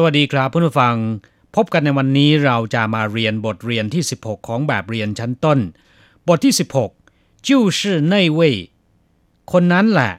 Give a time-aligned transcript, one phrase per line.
[0.00, 0.96] สวัสดีครับผู้ฟัง
[1.56, 5.58] พบกันในวันนี้เราจะมาเรียนบทเรียนที่ 16 ของแบบเรียนชั้นต้น
[6.28, 6.54] บทที่
[6.98, 8.56] 16จิ้วชื่อในเว่ย
[9.52, 10.12] คนนั้นแหละ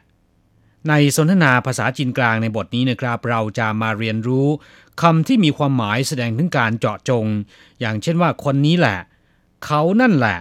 [0.89, 4.47] ในสนทนาภาษาจีนกลางในบทนี้นะครับ เราจะมาเรียนรู้
[5.01, 7.25] คำที่มีความหมายแสดงถึงการเจาะจง
[7.79, 8.99] อย่างเช่นว่าคนนี้แหละ
[9.65, 10.37] เขานั่นแหละ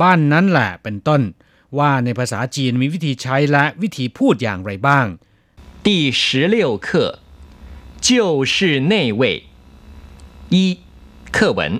[0.00, 1.22] บ้านนั้นแหละเป็นต้น
[1.78, 5.06] ว่าในภาษาจีนมีวิธีใช้และวิธีพูดอย่างไรบ้าง
[5.86, 6.00] ที่
[6.46, 6.92] 16课
[7.99, 9.43] 就是那位
[10.49, 10.79] 一
[11.31, 11.79] 课文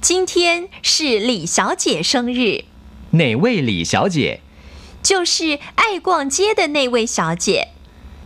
[0.00, 2.64] 今天是李小姐生日，
[3.12, 4.40] 哪位李小姐？
[5.02, 7.68] 就是爱逛街的那位小姐，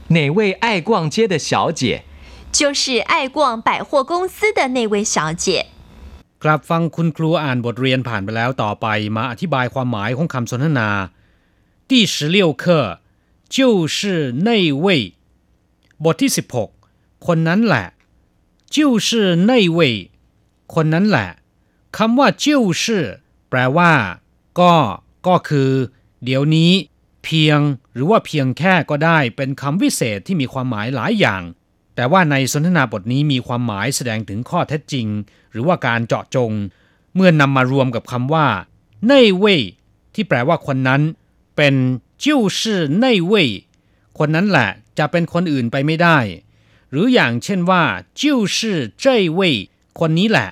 [0.08, 2.04] 哪位爱逛街的小姐？
[2.50, 5.66] 就是爱逛百货公司的那位小姐。
[6.42, 10.88] ครับฟังคุณครูอ่านบทเรียนผ่านไปแล้วต่อไปมาอธิบายความหมายของคำสนทนา
[11.90, 12.64] 第十六课
[13.56, 14.50] 就是那
[14.84, 14.86] 位
[16.04, 16.79] บทที่ 16
[17.26, 17.86] คนนั้นแหละ
[18.74, 19.08] 就是
[19.48, 19.80] 那位
[20.74, 21.28] คนนั้นแหละ
[21.96, 22.46] คำว่า就
[22.80, 22.84] 是
[23.48, 23.92] แปลว่า
[24.60, 24.74] ก็
[25.26, 25.70] ก็คือ
[26.24, 26.72] เดี๋ยวนี้
[27.24, 27.60] เพียง
[27.94, 31.42] หรือว่าเพียงแค่ก็ได้ เป็นคำวิเศษที่มีความหมายหลายอย่าง
[31.94, 35.06] แต่ว่าในสนทนาบทนี้มีความหมายแสดงถึงข้อเท็จจริง
[35.50, 36.52] หรือว่าการเจาะจง
[37.14, 38.46] เมื่อนำมารวมกับคำว่า
[39.10, 39.44] 那位
[40.14, 41.02] ที่แปลว่าคนนั้น
[41.56, 41.74] เป็น
[42.24, 42.26] 就
[42.58, 42.60] 是
[43.02, 43.34] 那位
[44.18, 46.18] คนนั้นแหละจะเป็นคนอื่นไปไม่ได้
[46.90, 47.84] หรืออย่างเช่นว่า
[48.20, 48.22] 就
[48.54, 48.56] 是
[49.02, 49.04] 这
[49.38, 49.40] 位
[49.98, 50.48] คนนี้แหละ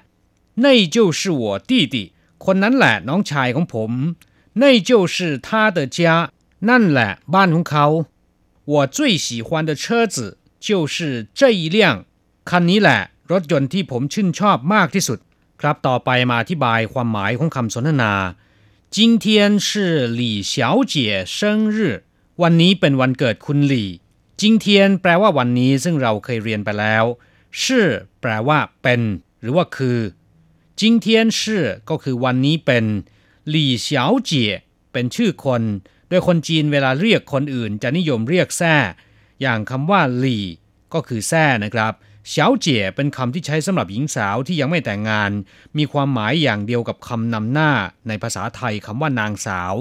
[0.64, 1.97] 那就是我弟弟
[2.44, 3.91] คนนั้นแหละน้องชายของผม
[4.61, 5.98] 那就是他的家
[6.69, 7.86] นั่นแหละบ้านของเขา
[8.72, 10.17] 我最喜欢的车子
[10.67, 10.97] 就是
[11.39, 11.78] 这一辆
[12.50, 13.00] คันนี้แหละ
[13.33, 15.19] รถยนต์ที่ผมชื่นชอบมากที่สุด
[15.61, 18.12] ครับต่อไปมาอธิบายความหมายของคำสนทนา
[18.97, 19.27] 今天
[19.67, 20.22] 是李
[20.53, 20.53] 小
[20.92, 20.94] 姐
[21.36, 21.36] 生
[21.77, 21.78] 日
[22.42, 23.89] วันนี้เป็นวันเกิดคุณหลี่
[24.42, 27.05] จิงเทียนแปลว่าวันนี้ซึ่งเราเคยเรียนไปแล้ว
[27.64, 27.88] ชื่อ
[28.22, 29.02] แปลว่าเป็น
[29.42, 30.00] หรือว่าคือ
[30.80, 32.86] จิงเทียนชื่อก็คือวันนี้เป็น
[33.49, 34.52] หลี่เฉาเจี๋ย
[34.94, 35.64] เป็นชื่อคน
[36.10, 38.76] โดยคนจีนเวลาเรียกคนอื่น จะนิยมเรียกแซ่
[39.42, 40.45] อย่างคำว่าหลี่
[40.94, 41.94] ก็คือแซ่นะครับ
[42.30, 45.32] เฉาเจี๋ยเป็นคำที่ใช้สำหรับหญิงสาวที่ยังไม่แต่งงาน
[45.78, 47.72] มีความหมายอย่างเดียวกับคำนำหน้า
[48.08, 49.73] ในภาษาไทยคำว่านางสาว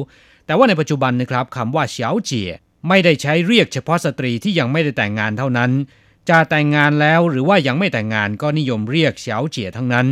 [0.47, 2.51] แต่ว่าในปัจจุบันนะครับคำว่าเฉาเจี๋ย
[2.89, 5.71] ไม่ได้ใช้เรียกเฉพาะสตรีที่ยังไม่ได้แต่งงานเท่านั้น
[6.29, 10.07] จะแต่งงานแล้วหรือว่ายังไม่แต่งงานก็นิยมเรียกเฉาเจี๋ยทั้งนั้น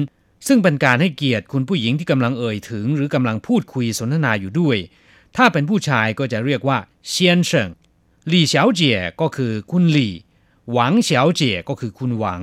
[0.47, 4.77] ซึ่งเป็นการให้เกียรติคุณผู้หญิงที่กำลังเอ่ยถึง หรือกำลังพูดคุยสนทนาอยู่ด้วย
[5.37, 6.79] ถ้าเป็นผู้ชายก็จะเรียกว่า
[7.09, 7.71] เซียนเฉิง
[8.29, 10.15] หลี่เฉาเจี๋ยก็คือคุณหลี่
[10.73, 12.43] หวังเฉาเจี๋ยก็คือคุณหวัง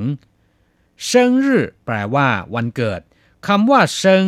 [1.07, 3.01] เซิงรื่อแปลว่า วันเกิด
[3.47, 4.25] คำว่าเซิง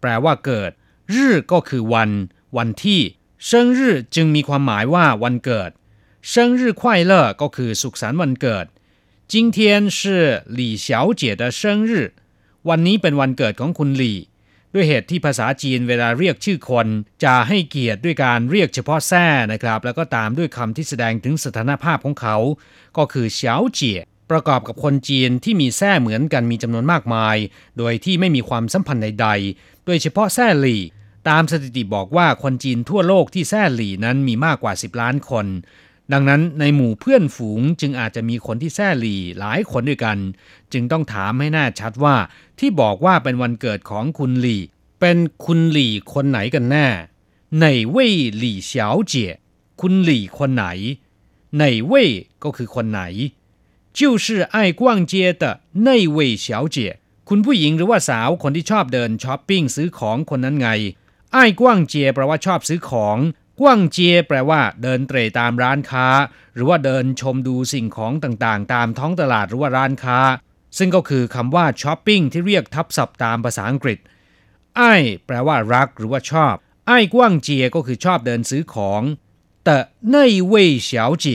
[0.00, 0.70] แปลว่าเกิด
[1.14, 2.10] รื่อก็คือวัน
[2.56, 3.00] วันที่
[3.49, 3.79] 生日
[4.15, 5.71] จึงมีความหมายว่าวันเกิด
[6.31, 8.65] 生日快乐ก็คือสุขสันต์วันเกิด
[9.31, 9.57] 今天
[9.97, 9.99] 是
[10.57, 10.87] 李小
[11.19, 11.91] 姐的生日
[12.69, 14.19] วันนี้เป็นวันเกิดของคุณหลี่
[14.73, 16.87] ด้วยเหตุที่ภาษาจีนเวลาเรียกชื่อคน
[17.23, 22.37] จะให้เกียรติด้วยการเรียกเฉพาะแท้นะครับ แล้วก็ตามด้วยคำที่แสดงถึงสถานภาพของเขา
[22.97, 23.99] ก็คือเฉาเจี๋ย
[24.31, 27.37] ประกอบกับคนจีนที่มีแท้เหมือนกันมีจำนวนมากมาย
[27.77, 30.81] โดยที่ไม่มีความสัมพันธ์ใดๆ โดยเฉพาะแท้หลี่
[31.29, 35.45] ตามสถิติบอกว่าคนจีนทั่วโลกที่แซ่หลี่นั้นมีมากกว่า 10 ล้านคน
[36.13, 40.17] ดังนั้นในหมู่เพื่อนฝูงจึงอาจจะมีคนที่แซ่หลี่หลายคนด้วยกัน
[40.73, 42.15] จึงต้องถามให้แน่ชัดว่า
[42.59, 44.61] ที่บอกว่าเป็นวันเกิดของคุณหลี่
[44.99, 46.87] เป็นคุณหลี่คนไหนกันแน่
[47.57, 49.31] ไหนเว่ยหลี่เฉาเจี๋ย
[49.81, 50.65] คุณหลี่คนไหน
[51.55, 52.09] ไหนเว่ย
[52.43, 53.01] ก็คือคนไหน
[53.97, 54.25] 就是
[54.55, 54.81] 爱逛
[55.11, 55.43] 街的
[55.85, 56.77] 那位小姐
[57.29, 60.69] คุณผู้หญิงหรือว่าสาวคนที่ชอบเดินช้อปปิ้งซื้อของคนนั้นไง
[61.33, 63.17] ไอ้กว้างเจียแปลว่าชอบซื้อของ
[63.59, 66.07] กว้างเจียแปลว่าเดินเตรตามร้านค้า
[66.55, 70.19] หรือว่าเดินชมดูสิ่งของต่างๆ ตามท้องตลาดหรือว่าร้านค้า
[70.77, 73.99] ซึ่งก็คือคำว่าช้อปปิ้งที่เรียกทับศัพท์ตามภาษาอังกฤษ
[74.77, 74.93] ไอ้
[75.25, 76.55] แปลว่ารักหรือว่าชอบ
[76.87, 79.01] ไอ้กว้างเจียก็คือชอบเดินซื้อของ
[79.65, 79.77] แต่
[80.13, 80.15] 那
[80.51, 80.53] 位
[80.89, 80.91] 小
[81.23, 81.25] 姐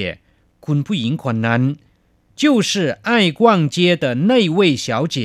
[0.67, 1.63] คุณผู้หญิงคนนั้น
[2.41, 2.73] 就是
[3.09, 3.41] 爱逛
[3.75, 5.17] 街的那位小姐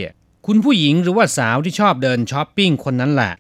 [0.46, 3.34] คุณผู้หญิงหรือว่าสาวที่ชอบเดินช้อปปิ้งคนนั้นแหละ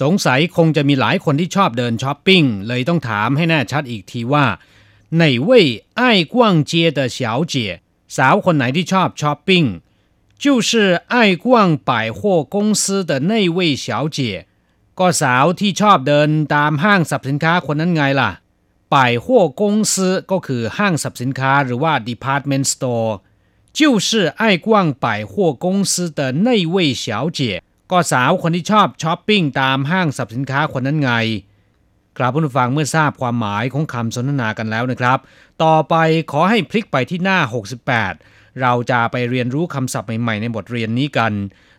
[0.00, 4.46] สงสัยคงจะมีหลายคนที่ชอบเดินช้อปปิ้งเลยต้องถามให้แน่ชัดอีกทีว่า
[5.20, 5.50] 哪位
[6.00, 6.34] 爱逛
[6.70, 7.18] 街的小
[7.52, 7.54] 姐
[8.16, 9.64] สาวคนไหนที่ชอบช้อปปิ้ง
[10.42, 10.70] 就是
[11.14, 11.46] 爱逛
[11.90, 12.20] 百货
[12.54, 13.86] 公司的那位小
[14.16, 14.18] 姐
[14.98, 18.30] ก็สาวที่ชอบเดินตามห้างสรรพสินค้าคนนั้นไงล่ะ
[18.94, 19.26] 百货
[19.60, 19.62] 公
[19.92, 19.94] 司
[20.30, 23.12] ก็คือห้างสรรพสินค้าหรือว่า department store
[23.78, 24.08] 就是
[24.40, 24.68] 爱逛
[25.04, 25.32] 百货
[25.64, 27.06] 公司的那位小
[27.38, 27.40] 姐
[27.92, 31.12] ก็สาวคนที่ชอบช้อปปิ้งตามห้างสรรพสินค้าคนนั้นไง
[32.16, 35.18] กราบผู้ฟังเมื่อทราบความหมายของคำสนทนากันแล้วนะครับ
[35.64, 35.94] ต่อไป
[36.32, 37.38] ขอให้พลิกไปที่หน้า
[38.00, 41.32] 68 เราจะไปเรียนรู้คำศัพท์ใหม่ๆในบทเรียนนี้กัน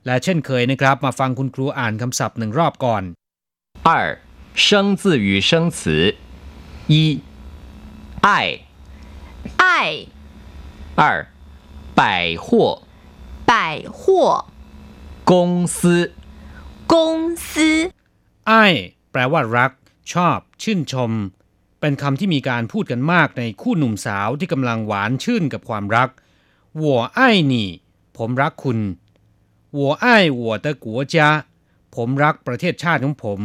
[0.05, 3.03] และเช่นเคยนะครับ มาฟังคุณครูอ่านคำศัพท์หนึ่งรอบก่อน
[3.87, 3.89] 二
[4.63, 4.65] 生
[5.01, 5.79] 字与生词
[6.93, 6.95] 一
[8.25, 8.29] 爱
[9.63, 9.63] 爱
[10.99, 11.01] 二
[11.99, 12.01] 百
[12.45, 12.47] 货
[13.49, 13.53] 百
[13.99, 13.99] 货
[15.30, 17.18] 公司ซื้อง
[17.52, 17.74] ซื้
[18.46, 18.52] ไอ
[19.12, 19.72] แปลว่ารัก
[20.12, 21.10] ชอบ ชื่นชม
[21.80, 26.08] เป็นคำที่มีการพูดกันมากในคู่หนุ่มสาวที่กำลังหวานชื่นกับความรัก
[26.78, 27.68] หัวไอ้นี่
[28.16, 28.78] ผมรักคุณ
[29.74, 31.28] หัวไอ้หัวตะกัวจ้า
[31.96, 33.40] ผมรักประเทศชาติของผม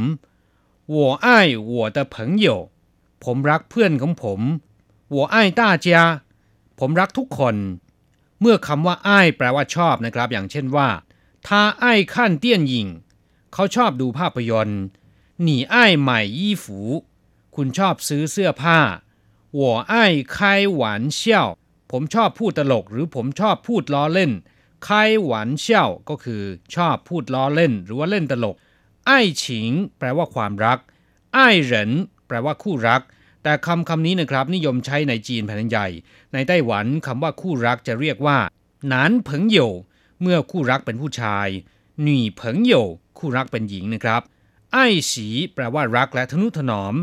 [0.92, 2.48] หัวไอ้หัวตะเผงโย
[3.24, 4.40] ผมรักเพื่อนของผม
[5.12, 6.04] หัวไอ้ต้าเจ้า
[6.80, 7.56] ผมรักทุกคน
[8.42, 10.88] เมื่อคำว่าไอ้แปลว่าชอบนะครับ อย่างเช่นว่า
[11.47, 11.51] 他
[11.83, 12.15] 爱看
[12.45, 12.75] 电影
[13.53, 14.83] เขาชอบดูภาพยนตร์
[15.47, 15.75] 你爱
[16.09, 16.65] 买衣服
[17.57, 18.79] คุณชอบซื้อเสื้อผ้า
[19.59, 19.61] 我
[19.93, 19.95] 爱
[20.35, 20.37] 开
[20.81, 20.83] 玩
[21.19, 21.21] 笑
[21.91, 24.33] ผมชอบพูดตลกหรือผมชอบพูดล้อเล่น
[24.87, 24.89] 开
[25.31, 25.33] 玩
[25.65, 25.67] 笑
[26.09, 26.43] ก็คือ
[26.75, 28.57] ชอบพูดล้อเล่น หรือว่าเล่นตลก
[29.09, 29.11] 爱
[29.43, 29.45] 情
[29.99, 30.79] แปลว่าความรัก
[31.37, 31.39] 爱
[31.71, 31.73] 人
[32.27, 33.03] แปลว่าคู่รัก
[33.43, 35.89] แต่คำคำนี้นะครับนิยมใช้ในจีนแผ่นใหญ่
[36.33, 38.39] ในไต้หวันคำว่าคู่รักจะเรียกว่า
[38.89, 39.71] หนานเผิงเหยว
[40.22, 41.48] เมื่อคู่รักเป็นผู้ชาย
[42.02, 42.88] หนีเผิงเยว
[43.18, 44.22] คู่รักเป็นหญิงนะครับ
[44.74, 46.94] ไอ้สีแปลว่ารักและทนุถนอม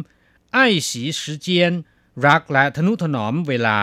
[0.54, 1.48] ไอ้สี时间
[2.26, 3.78] รักและทนุถนอมเวลา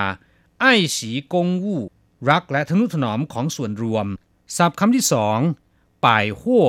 [0.62, 1.81] ไอ้สีกงวู่
[2.30, 4.06] รักและทนุถนอมของส่วนรวม
[4.57, 5.39] ศัพท์คำที่สอง
[6.06, 6.68] ป่ายหัว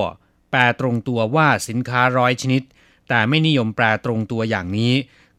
[0.51, 2.63] แปลตรงตัวว่าสินค้าร้อยชนิด
[3.09, 4.95] แต่ไม่นิยมแปลตรงตัวอย่างนี้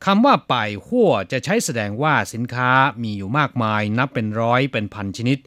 [0.06, 2.70] คำว่าป่ายหัวจะใช้แสดงว่าสินค้า
[3.04, 5.38] มีอยู่มากมาย นับเป็นร้อยเป็นพันชนิด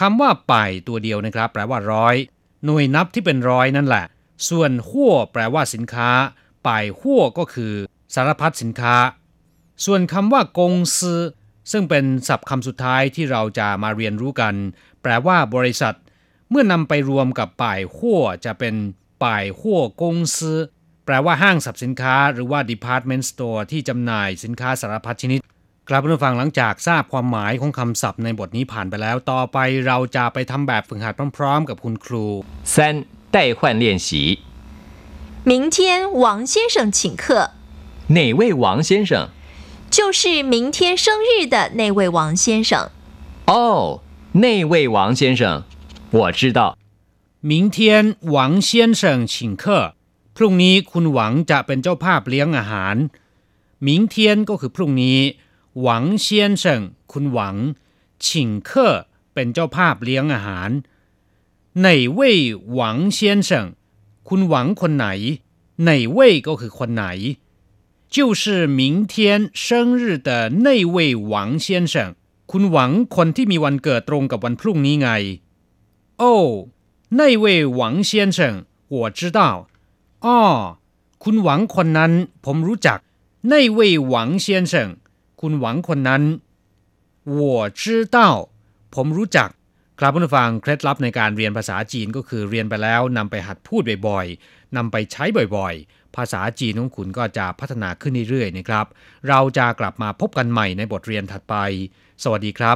[0.00, 2.16] คำว่าป่ายตัวเดียวนะครับ แปลว่าร้อย
[2.64, 4.04] หน่วยนับที่เป็นร้อยนั่นแหละ
[4.48, 6.10] ส่วนหัวแปลว่าสินค้า
[6.66, 7.72] ป่ายหัวก็คือ
[8.14, 8.94] สารพัดสินค้า
[9.84, 11.20] ส่วนคำว่ากงซือ
[11.72, 14.54] ซึ่งเป็นศัพท์คำสุดท้ายที่เราจะมาเรียนรู้กัน
[15.02, 15.96] แปลว่าบริษัท
[16.50, 18.74] เมื่อนำไปรวมกับป่ายหัวจะเป็น
[19.24, 20.58] ป่ายหัวกงซือ
[21.06, 25.40] แปลว่าห้างสรรพสินค้า หรือว่า department store ที่จำหน่ายสินค้าสารพัดชนิด
[25.89, 29.57] กลับมาฟังหลังจากทราบความหมายของคำศัพท์ในบทนี้ผ่านไปแล้ว ต่อไป
[29.87, 32.25] เราจะไปทำแบบฝึกหัดพร้อมๆ กับคุณครู
[32.73, 32.75] 三
[33.35, 34.09] 代换练习
[35.49, 35.77] 明天
[36.23, 37.23] 王先生请客，
[38.17, 39.29] 哪位王先生？
[39.95, 42.89] 就是明天生日的那位王先生。
[43.47, 44.01] 哦，
[44.33, 45.63] 那位王先生，
[46.11, 46.77] 我知道。
[47.41, 47.77] 明天
[48.29, 49.79] หวังเซียนเฉิงชิงเคอ
[50.35, 52.95] พรุ่งนี้คุณหวังจะเป็นเจ้าภาพเลี้ยงอาหาร
[53.87, 54.15] 明天
[54.49, 55.19] ก็คือพรุ่งนี้
[55.81, 56.81] หวังเซียนเฉิง
[57.11, 57.55] คุณหวัง
[58.25, 58.95] ชิงเคอ
[59.33, 60.69] เป็นเจ้าภาพเลี้ยงอาหาร
[61.85, 61.87] 哪
[62.17, 62.19] 位
[62.73, 63.65] หวังเซียนเฉิง
[64.27, 65.07] คุณหวังคนไหน
[65.87, 67.05] 哪位ก็คือคนไหน
[68.15, 68.81] 就是明
[69.11, 69.13] 天
[69.53, 70.29] 生日的
[70.65, 72.15] 那位王先生
[72.51, 75.09] คุณหวังคนที่มีวันเกิดตรงกับวันพรุ่งนี้ไง
[76.17, 76.33] โอ้
[77.19, 77.45] 那位
[77.79, 78.39] 王先生
[78.95, 79.39] 我知道
[80.25, 80.39] อ้อ
[81.23, 82.11] คุณหวังคนนั้น
[82.45, 82.99] ผมรู้จัก
[83.51, 83.79] 那位
[84.13, 84.15] 王
[84.45, 84.73] 先生
[85.43, 86.23] คุณหวังคนนั้น
[87.37, 87.41] 我
[87.81, 87.81] 知
[88.15, 88.17] 道
[88.95, 89.49] ผมรู้จัก
[89.99, 95.23] ครับผู้ฟังเคล็ดลับในการเรียนภาษาจีนก็คือเรียนไปแล้วนำไปหัดพูดบ่อยๆนำไปใช้
[95.57, 98.85] บ่อยๆ ภาษาจีนของคุณก็จะพัฒนาขึ้นเรื่อยๆนะครับ
[99.29, 101.55] เราจะกลับมาพบกันใหม่ในบทเรียนถัดไป
[102.23, 102.67] สวัสดีครับ